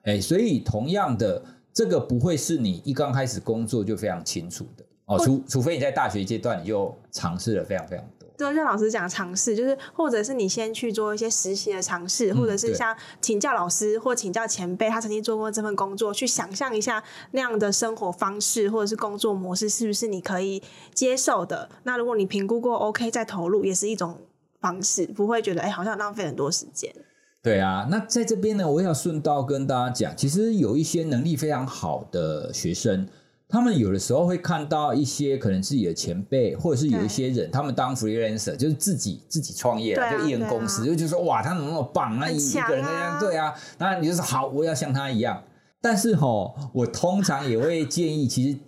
[0.03, 1.43] 哎，所以同样的，
[1.73, 8.05] 这个不会是你一刚开始工作就非常清楚的哦，除除非你在大学阶段你就尝试了非常非常。
[8.47, 21.69] 就像老师讲尝试，就是或者是你先去做一些实习的尝试，或者是像请教老师或请教前辈，他曾经做过这份工作，去想象一下那样的生活方式或者是工作模式是不是你可以接受的。
[21.83, 24.17] 那如果你评估过 OK 再投入，也是一种
[24.61, 26.93] 方式，不会觉得哎好像浪费很多时间。
[27.41, 33.07] 对啊，那在这边呢，我也要顺道跟大家讲，其实有一些能力非常好的学生。
[33.51, 42.19] 他们有的时候会看到一些可能自己的前辈，或者是有一些人，他们当 freelancer 就是自己自己创业，就一人公司，就就说哇，他怎么那么棒？
[42.19, 45.41] 那一一个人那样，对啊，那你就说好，我要像他一样。
[45.81, 48.59] 但是吼，我通常也会建议，其实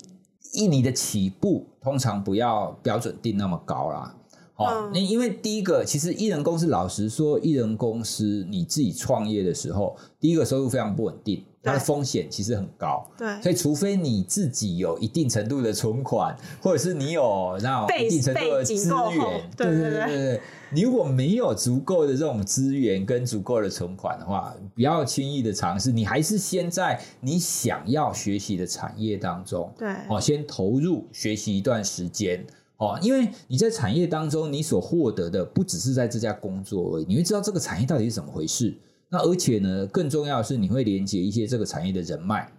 [0.54, 4.16] 以你的起步通常不要标准定那么高啦。
[4.56, 11.44] 哦，那因为第一个，其实艺人公司，老实说，艺人公司你自己创业的时候，第一个收入非常不稳定。
[11.64, 20.40] 它的风险其实很高，对，所以除非你自己有一定程度的存款，或者是你有那种一定程度的资源，对对对对对，
[20.72, 32.44] 你如果没有足够的这种资源跟足够的存款的话，不要轻易的尝试，你还是先在你想要学习的产业当中，对，哦，先投入学习一段时间，
[32.82, 38.76] 哦，因为你在产业当中你所获得的不只是在这家工作而已，你会知道这个产业到底是怎么回事。
[39.08, 42.50] 那而且呢，更重要的是，你会连接一些这个产业的人脉。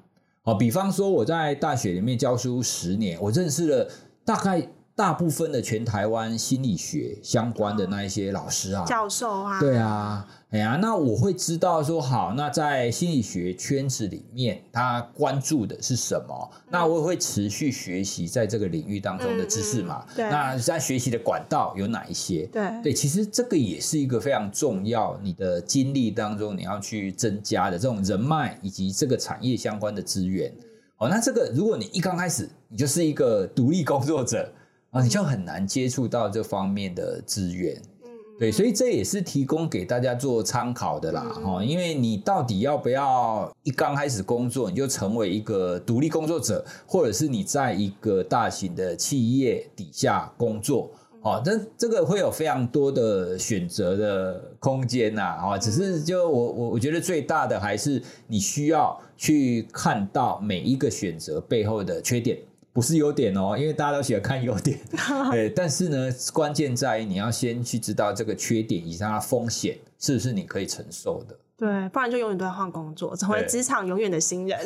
[0.43, 3.89] 哦，比方说我在大学里面教书十年，我认识了
[4.23, 4.65] 大概。
[4.95, 16.51] 大部分的全台湾心理学相关的那一些老师啊，教授啊，对啊，哎呀，那我会知道说，好，那在心理学圈子里面，他关注的是什么？
[16.53, 20.06] 嗯、那我也会持续学习在这个领域当中的知识嘛。
[20.15, 22.45] 对、嗯，那在学习的管道有哪一些？
[22.53, 30.53] 对，对，其实这个也是一个非常重要，你的经历当中你要去增加的这种人脉以及这个产业相关的资源。
[30.97, 34.47] 哦，那这个如果你一刚开始你就是一个独立工作者。
[34.93, 50.91] 啊，你就很难接触到这方面的资源，嗯，对，所以这也是提供给大家做参考的啦，哈、嗯，因为你到底要不要一刚开始工作你就成为一个独立工作者，或者是你在一个大型的企业底下工作，
[51.23, 62.38] 哦，这这个会有非常多的选择的空间呐，啊，只是就我我我觉得最大的还是你需要去看到每一个选择背后的缺点。
[62.73, 64.79] 不是优点哦， 因为大家都喜欢看优点，
[65.31, 65.49] 对。
[65.49, 71.38] 但是呢，关键在于你要先去知道这个缺点以及它的风险是不是你可以承受的。
[71.55, 74.59] 对，不然就永远都在换工作，成为职场永远的新人。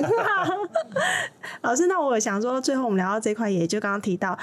[1.62, 4.40] 老师，那我想说，最后我们聊到这块，也就刚刚提到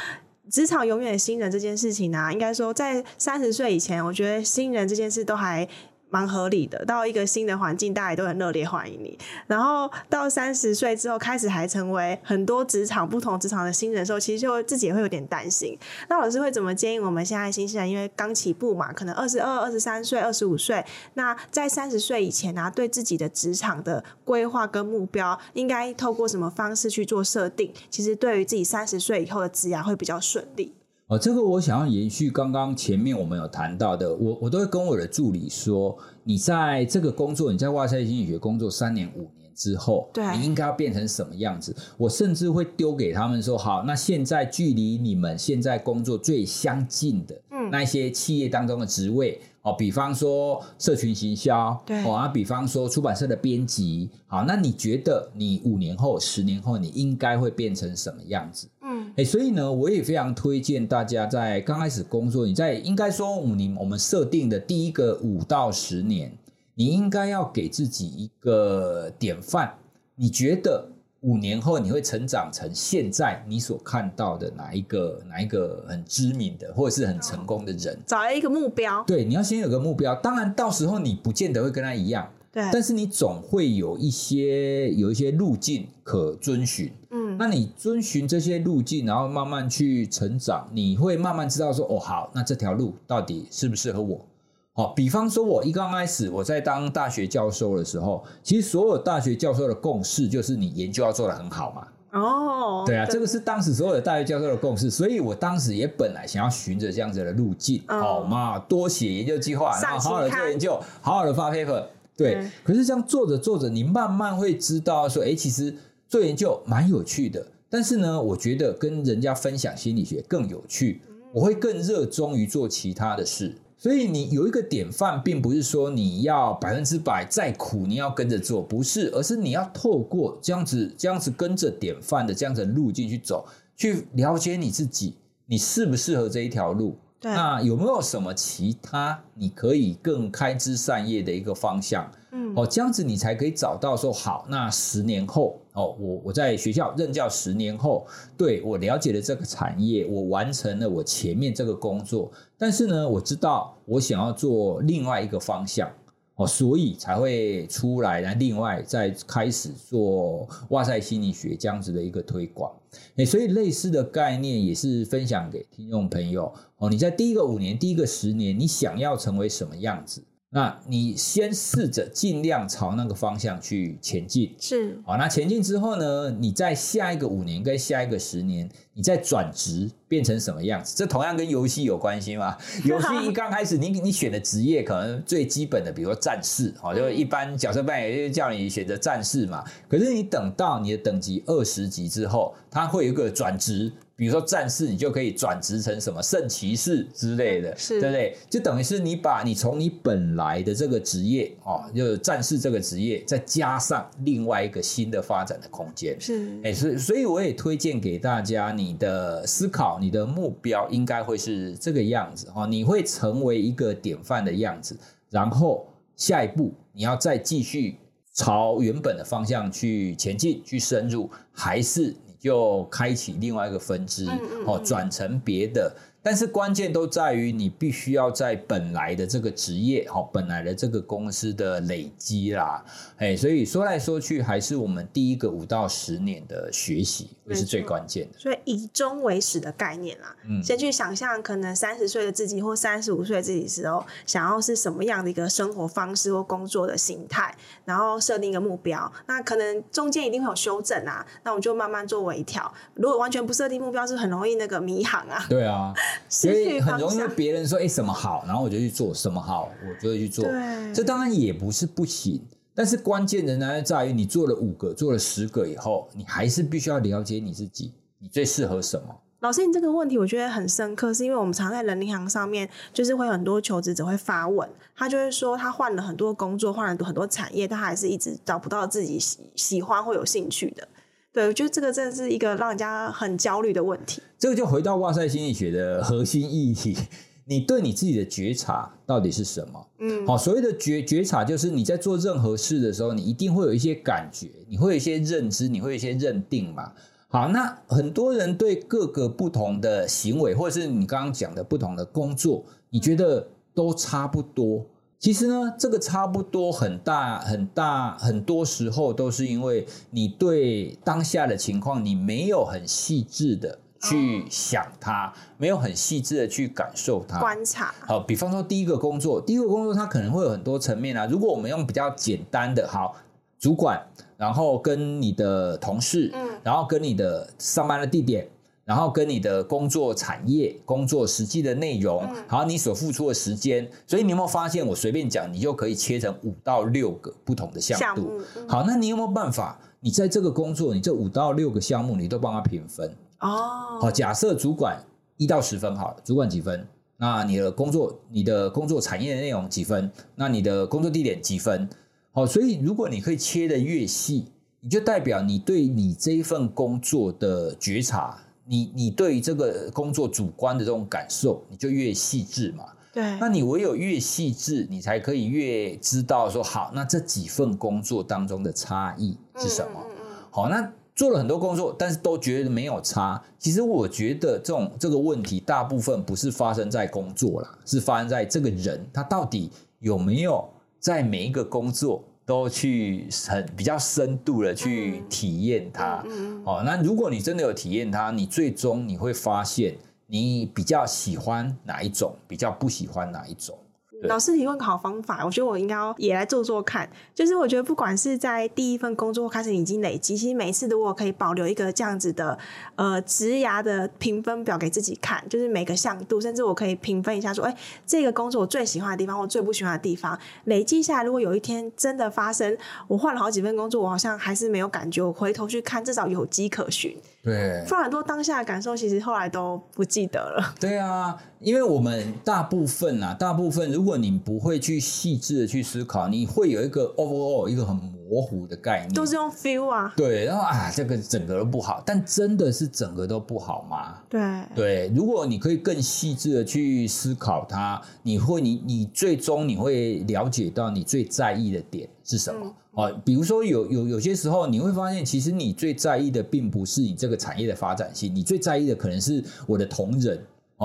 [0.51, 5.67] 职场永远的新人这件事情呢、啊，应该说在三十岁以前，我觉得新人这件事都还。
[6.15, 9.19] 蛮合理的，到一个新的环境，大家也都很热烈欢迎你。
[9.49, 15.77] 然后到三十岁之后，开始还成为很多职场不同职场的新人的时候，其实就自己也会有点担心。
[16.09, 17.91] 那老师会怎么建议我们现在新鲜人？
[17.91, 27.73] 因为刚起步嘛，可能二十二、二十三岁、二十五岁，那在三十岁以前呢、啊，对自己的职场的规划跟目标，应该透过什么方式去做设定？
[27.91, 30.73] 其实对于自己三十岁以后的职涯会比较顺利。
[31.07, 41.77] 哦，这个我想要延续刚刚前面我们有谈到的，我我都会跟我的助理说，你在这个工作，你在哇赛心理学工作三年五年之后，对，你应该要变成什么样子？
[41.99, 58.67] 我甚至会丢给他们说，好，那现在距离你们现在工作最相近的，嗯，那一些企业当中的职位，哦，比方说社群行销，对，哦，啊，比方说出版社的编辑，好，那你觉得你五年后、十年后，你应该会变成什么样子？
[59.17, 66.37] 哎，所以呢，我也非常推荐大家在刚开始工作，你在应该说五年，我们设定的第一个五到十年，
[66.75, 69.73] 你应该要给自己一个典范。
[70.17, 70.89] 你觉得
[71.21, 77.97] 五年后你会成长成现在你所看到的哪一个哪一个很知名的或者是很成功的人？
[78.05, 79.05] 找一个目标。
[79.07, 80.13] 对，你要先有个目标。
[80.17, 82.29] 当然，到时候你不见得会跟他一样。
[82.55, 86.87] 对，但是你总会有一些有一些路径可遵循。
[87.11, 94.25] 嗯，嗯，那你遵循这些路径，然后慢慢去成长，你会慢慢知道说，哦，好，那这条路到底适不适合我？
[94.73, 101.89] 好，比方说，我一刚开始我在当大学教授的时候，其实所有大学教授的共识就是你研究要做得很好嘛。
[102.13, 111.85] 哦，对啊，这个是当时所有的大学教授的共识，所以我当时也本来想要循着这样子的路径，好嘛，多写研究计划，然后好好的做研究，好好的发 paper。
[112.17, 115.75] 对，嗯、可是这样做着做着，你慢慢会知道说，哎，其实
[116.09, 117.47] 做研究蛮有趣的。
[117.69, 121.01] 但是呢，我觉得跟人家分享心理学更有趣，
[121.33, 123.53] 我会更热衷于做其他的事。
[123.77, 133.45] 所以你有一个典范，并不是说你要百分之百再苦你要跟着做，不是，而是你要透过这样子这样子跟着典范的这样子的路径去走，
[133.77, 135.15] 去了解你自己，
[135.47, 136.97] 你适不适合这一条路。
[137.33, 142.11] 那有没有什么其他你可以更开枝散叶的一个方向？
[142.33, 148.07] 嗯，哦，这样子你才可以找到说好，那十年后哦，我我在学校任教十年后，
[148.37, 155.89] 对，我了解了这个产业，我完成了我前面这个工作，但是呢，我知道我想要做另外一个方向。
[156.37, 162.73] 哦，所以才会出来，然后另外再开始做哇塞心理学这样子的一个推广。
[163.17, 166.53] 诶，所以类似的概念也是分享给听众朋友。
[166.79, 170.25] 哦，你在第一个五年、第一个十年，你想要成为什么样子？
[170.55, 174.97] 那你先试着尽量朝那个方向去前进，是。
[175.05, 180.95] 好，那前进之后呢，你在下一个五年跟下一个十年，你再转职变成什么样子？
[180.97, 182.57] 这同样跟游戏有关系吗？
[182.87, 189.65] 游戏一刚开始，你你选的职业可能最基本的，比如说战士，好，就一般角色扮演就叫你选择战士嘛。
[189.89, 193.93] 可是你等到你的等级二十级之后，它会有一个转职。
[194.17, 198.37] 比如说战士，你就可以转职成什么圣骑士之类的，是对不对？
[198.49, 206.17] 就等于是你把你从你本来的这个职业哦，就是战士这个职业，再加上另外一个新的发展的空间。
[206.21, 214.97] 是，哎，所以所以我也推荐给大家，你的思考，你的目标应该会是这个样子哦，你会成为一个典范的样子，
[215.31, 217.97] 然后下一步你要再继续
[218.33, 222.15] 朝原本的方向去前进，去深入，还是？
[222.45, 224.29] 就开启另外一个分支，
[224.67, 225.91] 哦，转成别的。
[226.25, 232.83] 但是关键都在于你必须要在本来的这个职业，好，本来的这个公司的累积啦，
[233.19, 238.39] 哎，所以说来说去，还是我们第一个五到十年的学习会是最关键的。
[238.39, 247.55] 所以以终为始的概念啦，嗯，先去想象可能三十岁的自己或三十五岁的自己时候，想要是什么样的一个生活方式或工作的形态，
[247.85, 249.13] 然后设定一个目标。
[249.27, 252.73] 那可能中间一定会有修正啊，那我们就慢慢做微调。
[252.95, 255.45] 如果完全不设定目标，是很容易那个迷航啊。
[255.51, 255.93] 对啊。
[256.29, 260.45] 所以很容易别人说，哎，什么好，然后我就去做什么好，我就会去做。
[260.45, 262.43] 对，这当然也不是不行，
[262.75, 269.15] 但是关键仍然在于你做了五个，做了十个以后，你还是必须要了解你自己，你最适合什么。
[269.41, 280.89] 老师，你这个问题我觉得很深刻，是因为我们常在人力行上面，就是会有很多求职者会发问，他就会说他换了很多工作，换了很多产业，他还是一直找不到自己喜喜欢或有兴趣的。
[281.35, 284.23] 对，我觉得这个真的是一个让人家很焦虑的问题。
[284.39, 286.97] 这个就回到哇塞心理学的核心议题，
[287.47, 289.89] 你对你自己的觉察到底是什么？
[289.99, 296.93] 嗯，好，所谓的觉觉察，就是你在做任何事的时候，你一定会有一些感觉，你会有一些认知，你会有一些认定嘛。
[297.27, 304.87] 好，那很多人对各个不同的行为，或者是你刚刚讲的不同的工作，你觉得都差不多。
[305.25, 317.41] 其实呢，这个差不多很大很大，很多时候都是因为你对当下的情况，你没有很细致的去想它，没有很细致的去感受它。
[317.41, 317.95] 观察。
[318.07, 321.25] 好，比方说第一个工作，第一个工作它可能会有很多层面啊。
[321.25, 323.17] 如果我们用比较简单的，好，
[323.59, 324.07] 主管，
[324.37, 328.47] 然后跟你的同事，嗯，然后跟你的上班的地点。
[328.85, 338.41] 然后跟你的工作产业、工作实际的内容，还有你所付出的时间，所以你有没有发现，我随便讲，你就可以切成五到六个不同的项目。
[338.69, 339.81] 好，那你有没有办法？
[340.01, 343.11] 你在这个工作，你这五到六个项目，你都帮他评分
[343.41, 343.99] 哦。
[344.03, 345.03] 好，假设主管
[345.39, 346.87] 一到十分，好了，主管几分？
[347.17, 350.11] 那你的工作、你的工作产业的内容几分？
[350.35, 351.89] 那你的工作地点几分？
[352.33, 354.45] 好，所以如果你可以切的越细，
[354.81, 358.39] 你就代表你对你这一份工作的觉察。
[358.67, 362.85] 你你对于这个工作主观的这种感受，你就越细致嘛。
[363.13, 370.01] 对，那你唯有越细致，你才可以越知道说好，那这几份工作当中的差异是什么？
[370.09, 370.27] 嗯。
[370.51, 373.41] 好，那做了很多工作，但是都觉得没有差。
[373.57, 386.23] 其实我觉得这种这个问题，大部分不是发生在工作啦，是发生在这个人他到底有没有在每一个工作都去很比较深度的去体验它。
[386.29, 393.79] 嗯，哦，那如果你真的有体验它，你最终你会发现你比较喜欢哪一种，比较不喜欢哪一种。
[394.25, 397.09] 老师提供个好方法，我觉得我应该要也来做做看。
[397.35, 402.59] 就是我觉得不管是在第一份工作开始已经累积，其实每一次如果可以保留一个这样子的
[402.97, 412.77] 呃职涯的评分表给自己看，就是每个向度，甚至我可以评分一下说，哎、欸，这个工作我最喜欢的地方，我最不喜欢的地方，累积下来，如果有一天真的发生，
[413.09, 417.17] 我换了好几份工作，我好像还是没有感觉，我回头去看，至少有迹可循。
[417.43, 420.75] 对，不然很多当下的感受，其实后来都不记得了。
[420.81, 430.13] 对啊，因为我们大部分啊，大部分如果你不会去细致的去思考，你会有一个 overall 一个很模糊的概念，都是用 feel 啊。
[430.15, 434.19] 对，然后啊，这个整个都不好，但真的是整个都不好吗？
[434.29, 434.41] 对
[434.75, 442.61] 对，如果你可以更细致的去思考它，你会你你最终你会了解到你最在意的点是什么。
[442.67, 450.39] 嗯啊，比如说有有有些时候，你会发现，其实你最在意的并不是你这个产业的发展性，你最在意的可能是我的同仁。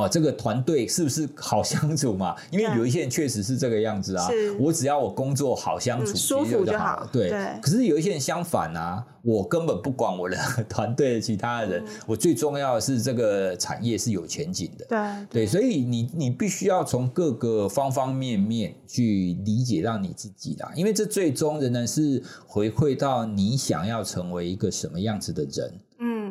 [0.04, 2.36] 哦，这个团队是不是好相处嘛？
[2.52, 4.28] 因为有一些人确实是这个样子啊。
[4.60, 7.08] 我只要我工作好相处，嗯、舒服就好。
[7.12, 7.30] 对。
[7.30, 10.38] 对，可是有一些人相反啊，我根本不管我的
[10.70, 14.86] 团队的其他的人，嗯，我最重要的是这个产业是有前景的。
[14.88, 15.46] 对。
[15.46, 25.74] 对，所以你你必须要从各个方方面面去理解到你自己啦，因为这最终仍然是回馈到你想要成为一个什么样子的人。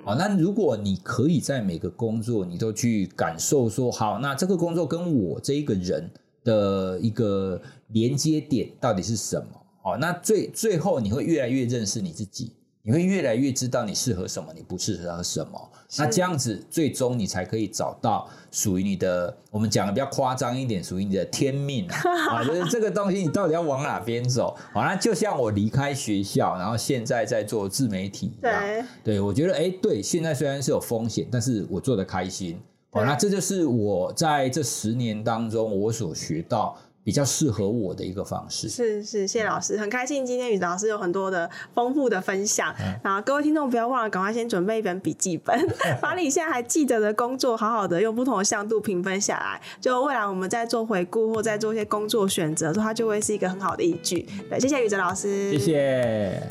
[0.09, 6.11] 好，那如果你可以在每个工作你都去感受说，好，那这个工作跟我这一个人
[6.43, 9.49] 的一个连接点到底是什么？
[9.83, 12.53] 好，那最最后你会越来越认识你自己。
[12.89, 15.71] 你会越来越知道你适合什么，你不适合什么。
[15.99, 19.37] 那这样子，最终你才可以找到属于你的。
[19.51, 24.57] 我们讲的比较夸张一点，属于你的天命啊，就是这个东西，你到底要往哪边走？
[24.73, 28.59] 好，那就像我离开学校，然后现在在做自媒体一样。
[28.59, 32.59] 对，对我觉得，哎，对，现在虽然是有风险，但是我做的开心。
[32.91, 36.75] 好，那这就是我在这十年当中我所学到。
[37.05, 42.75] 比较适合我的一个方式是是，谢谢老师，很开心今天宇哲老师有很多的丰富的分享。
[43.03, 45.59] 然后各位听众不要忘了，赶快先准备一本笔记本，
[46.03, 49.59] 把你现在还记得的工作，好好的用不同的向度评分下来。
[49.81, 54.27] 就未来我们在做回顾或在做一些工作选择的时候，它就会是一个很好的依据。
[54.51, 56.43] 对，谢谢宇哲老师，谢谢，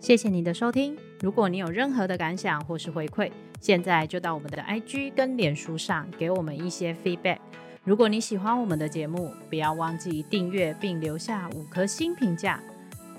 [0.00, 0.96] 谢谢你的收听。
[1.20, 3.30] 如果你有任何的感想或是回馈，
[3.60, 7.38] 现在就到我们的 IG 跟脸书上给我们一些 feedback。
[7.84, 12.58] 如果你喜欢我们的节目，不要忘记订阅并留下五颗星评价，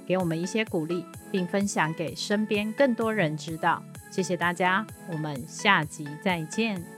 [0.08, 3.84] 给我们一些鼓励，并分享给身边更多人知道。
[4.10, 6.95] 谢谢大家，我们下集再见。